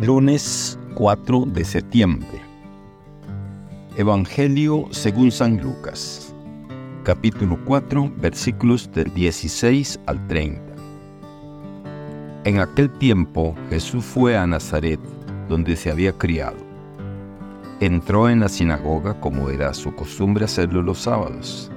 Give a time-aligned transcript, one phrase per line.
[0.00, 2.40] Lunes 4 de septiembre.
[3.96, 6.32] Evangelio según San Lucas.
[7.02, 10.62] Capítulo 4 versículos del 16 al 30.
[12.44, 15.00] En aquel tiempo Jesús fue a Nazaret,
[15.48, 16.58] donde se había criado.
[17.80, 21.72] Entró en la sinagoga como era su costumbre hacerlo los sábados,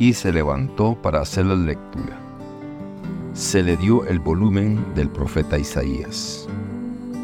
[0.00, 2.18] y se levantó para hacer la lectura.
[3.34, 6.48] Se le dio el volumen del profeta Isaías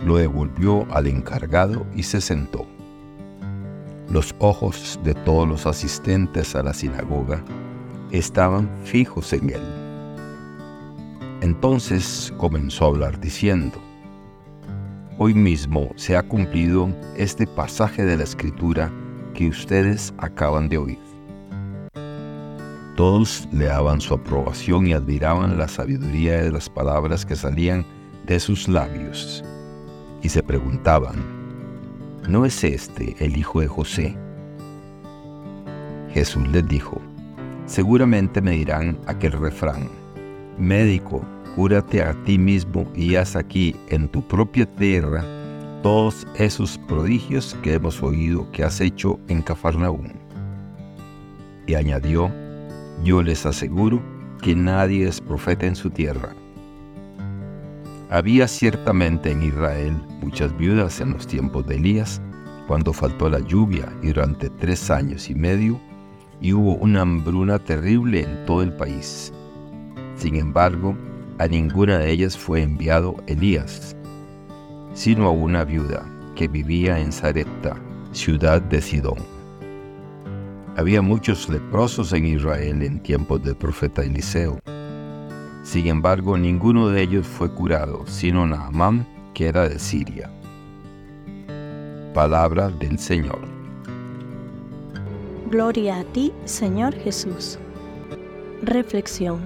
[0.00, 2.66] lo devolvió al encargado y se sentó.
[4.10, 7.42] Los ojos de todos los asistentes a la sinagoga
[8.12, 9.62] estaban fijos en él.
[11.40, 13.78] Entonces comenzó a hablar diciendo,
[15.18, 18.92] Hoy mismo se ha cumplido este pasaje de la escritura
[19.34, 20.98] que ustedes acaban de oír.
[22.96, 27.84] Todos le daban su aprobación y admiraban la sabiduría de las palabras que salían
[28.26, 29.42] de sus labios
[30.22, 31.16] y se preguntaban,
[32.28, 34.16] ¿no es este el hijo de José?
[36.12, 37.00] Jesús les dijo,
[37.66, 39.88] seguramente me dirán aquel refrán,
[40.58, 41.22] médico,
[41.54, 45.24] cúrate a ti mismo y haz aquí en tu propia tierra
[45.82, 50.08] todos esos prodigios que hemos oído que has hecho en Cafarnaúm.
[51.66, 52.30] Y añadió,
[53.04, 54.02] yo les aseguro
[54.42, 56.34] que nadie es profeta en su tierra.
[58.08, 62.22] Había ciertamente en Israel muchas viudas en los tiempos de Elías,
[62.68, 65.80] cuando faltó la lluvia y durante tres años y medio,
[66.40, 69.32] y hubo una hambruna terrible en todo el país.
[70.14, 70.96] Sin embargo,
[71.38, 73.96] a ninguna de ellas fue enviado Elías,
[74.94, 77.76] sino a una viuda que vivía en Sarepta,
[78.12, 79.18] ciudad de Sidón.
[80.76, 84.60] Había muchos leprosos en Israel en tiempos del profeta Eliseo
[85.66, 89.04] sin embargo, ninguno de ellos fue curado, sino Naamán,
[89.34, 90.30] que era de Siria.
[92.14, 93.40] Palabra del Señor.
[95.50, 97.58] Gloria a ti, Señor Jesús.
[98.62, 99.40] Reflexión.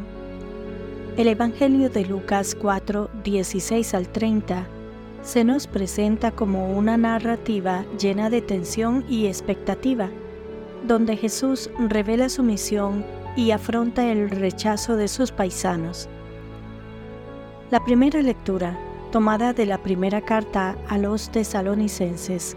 [1.16, 4.66] El Evangelio de Lucas 4, 16 al 30
[5.22, 10.10] se nos presenta como una narrativa llena de tensión y expectativa,
[10.86, 13.04] donde Jesús revela su misión
[13.36, 16.08] y afronta el rechazo de sus paisanos.
[17.70, 18.78] La primera lectura,
[19.12, 22.56] tomada de la primera carta a los tesalonicenses,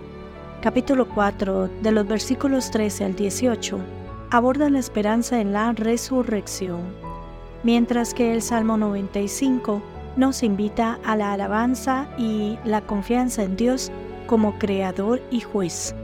[0.62, 3.80] capítulo 4, de los versículos 13 al 18,
[4.32, 6.82] aborda la esperanza en la resurrección,
[7.64, 9.82] mientras que el Salmo 95
[10.16, 13.92] nos invita a la alabanza y la confianza en Dios
[14.26, 15.96] como creador y juez.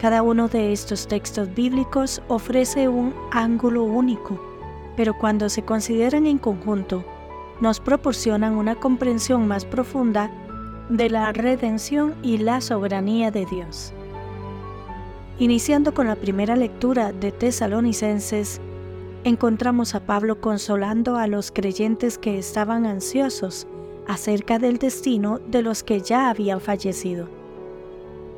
[0.00, 4.40] Cada uno de estos textos bíblicos ofrece un ángulo único,
[4.96, 7.04] pero cuando se consideran en conjunto,
[7.60, 10.30] nos proporcionan una comprensión más profunda
[10.88, 13.92] de la redención y la soberanía de Dios.
[15.38, 18.58] Iniciando con la primera lectura de Tesalonicenses,
[19.24, 23.66] encontramos a Pablo consolando a los creyentes que estaban ansiosos
[24.08, 27.39] acerca del destino de los que ya habían fallecido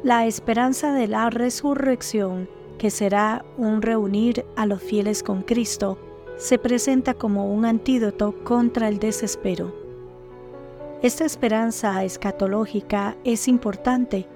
[0.02, 5.96] la esperanza de la resurrección, que será un reunir a los fieles con Cristo,
[6.38, 9.72] se presenta como un antídoto contra el desespero.
[11.02, 14.26] Esta esperanza escatológica es importante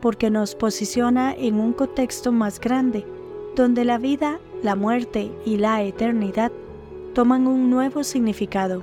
[0.00, 3.06] porque nos posiciona en un contexto más grande,
[3.54, 6.50] donde la vida, la muerte y la eternidad
[7.14, 8.82] toman un nuevo significado.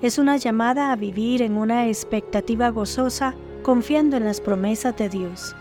[0.00, 5.54] Es una llamada a vivir en una expectativa gozosa confiando en las promesas de Dios.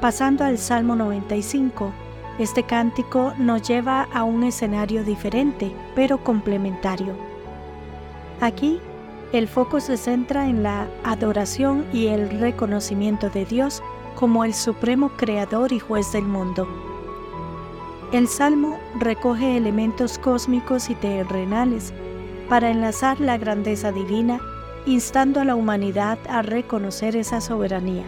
[0.00, 1.92] Pasando al Salmo 95,
[2.38, 7.14] este cántico nos lleva a un escenario diferente, pero complementario.
[8.40, 8.80] Aquí,
[9.32, 13.82] el foco se centra en la adoración y el reconocimiento de Dios
[14.14, 16.68] como el supremo creador y juez del mundo.
[18.12, 21.92] El Salmo recoge elementos cósmicos y terrenales
[22.48, 24.40] para enlazar la grandeza divina
[24.86, 28.04] instando a la humanidad a reconocer esa soberanía.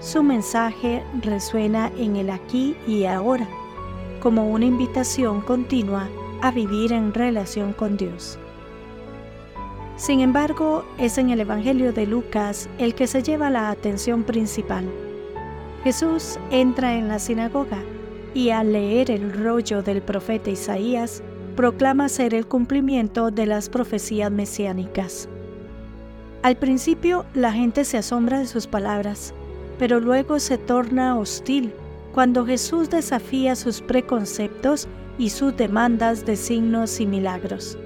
[0.00, 3.46] Su mensaje resuena en el aquí y ahora,
[4.20, 6.08] como una invitación continua
[6.40, 8.38] a vivir en relación con Dios.
[9.96, 14.86] Sin embargo, es en el Evangelio de Lucas el que se lleva la atención principal.
[15.84, 17.82] Jesús entra en la sinagoga
[18.32, 21.22] y al leer el rollo del profeta Isaías,
[21.56, 25.28] proclama ser el cumplimiento de las profecías mesiánicas.
[26.42, 29.34] Al principio la gente se asombra de sus palabras,
[29.78, 31.72] pero luego se torna hostil
[32.14, 34.88] cuando Jesús desafía sus preconceptos
[35.18, 37.78] y sus demandas de signos y milagros.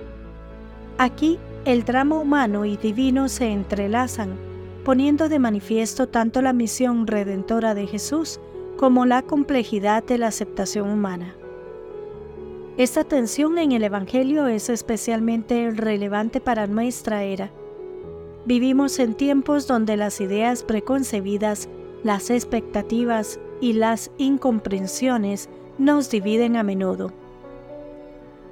[0.98, 4.36] Aquí el drama humano y divino se entrelazan,
[4.84, 8.38] poniendo de manifiesto tanto la misión redentora de Jesús
[8.76, 11.34] como la complejidad de la aceptación humana.
[12.76, 17.50] Esta tensión en el Evangelio es especialmente relevante para nuestra era.
[18.46, 21.66] Vivimos en tiempos donde las ideas preconcebidas,
[22.02, 25.48] las expectativas y las incomprensiones
[25.78, 27.10] nos dividen a menudo.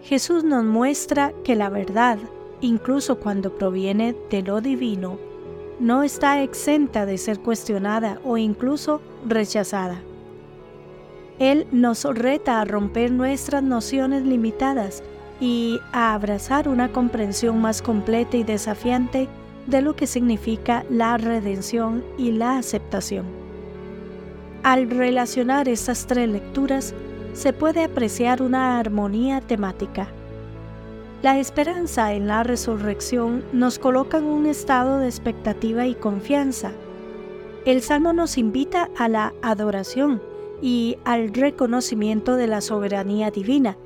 [0.03, 2.19] Jesús nos muestra que la verdad,
[2.63, 5.19] incluso cuando proviene de lo divino,
[5.79, 10.01] no está exenta de ser cuestionada o incluso rechazada.
[11.39, 15.03] Él nos reta a romper nuestras nociones limitadas
[15.39, 19.29] y a abrazar una comprensión más completa y desafiante
[19.67, 23.27] de lo que significa la redención y la aceptación.
[24.63, 26.95] Al relacionar estas tres lecturas,
[27.33, 30.09] se puede apreciar una armonía temática.
[31.23, 36.73] La esperanza en la resurrección nos coloca en un estado de expectativa y confianza.
[37.65, 40.21] El Salmo nos invita a la adoración,
[40.63, 43.77] y al reconocimiento de la soberanía divina,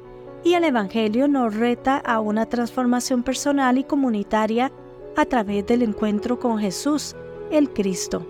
[0.44, 4.70] y el Evangelio nos reta a una transformación personal y comunitaria
[5.16, 7.16] a través del encuentro con Jesús,
[7.50, 8.26] el Cristo.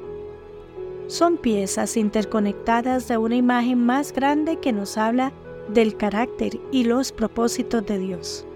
[1.09, 5.33] Son piezas interconectadas de una imagen más grande que nos habla
[5.69, 8.47] del carácter y los propósitos de Dios.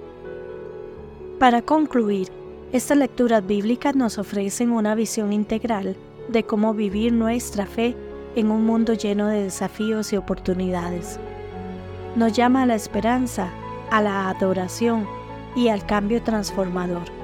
[1.39, 2.29] Para concluir,
[2.73, 5.97] estas lecturas bíblicas nos ofrecen una visión integral
[6.29, 7.97] de cómo vivir nuestra fe
[8.37, 11.19] en un mundo lleno de desafíos y oportunidades.
[12.15, 13.51] Nos llama a la esperanza,
[13.91, 15.07] a la adoración
[15.57, 17.20] y al cambio transformador,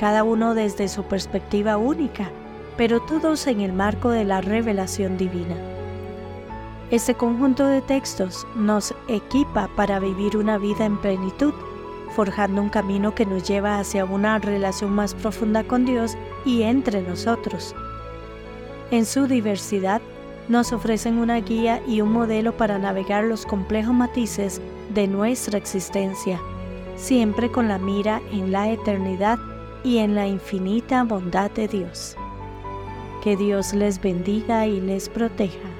[0.00, 2.30] cada uno desde su perspectiva única,
[2.78, 5.54] pero todos en el marco de la revelación divina.
[6.90, 11.52] Este conjunto de textos nos equipa para vivir una vida en plenitud,
[12.16, 16.16] forjando un camino que nos lleva hacia una relación más profunda con Dios
[16.46, 17.74] y entre nosotros.
[18.90, 20.00] En su diversidad,
[20.48, 24.62] nos ofrecen una guía y un modelo para navegar los complejos matices
[24.94, 26.40] de nuestra existencia,
[26.96, 29.38] siempre con la mira en la eternidad
[29.84, 32.16] y en la infinita bondad de Dios.
[33.22, 35.79] Que Dios les bendiga y les proteja.